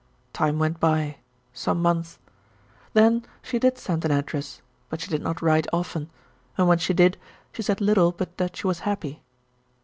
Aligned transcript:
Time 0.33 0.57
went 0.57 0.79
by 0.79 1.17
some 1.53 1.79
months. 1.79 2.17
Then 2.93 3.23
she 3.43 3.59
did 3.59 3.77
send 3.77 4.03
an 4.03 4.09
address, 4.09 4.63
but 4.89 4.99
she 4.99 5.11
did 5.11 5.21
not 5.21 5.43
write 5.43 5.67
often, 5.71 6.09
and 6.57 6.67
when 6.67 6.79
she 6.79 6.95
did, 6.95 7.19
she 7.53 7.61
said 7.61 7.81
little 7.81 8.11
but 8.11 8.37
that 8.39 8.55
she 8.55 8.65
was 8.65 8.79
happy. 8.79 9.21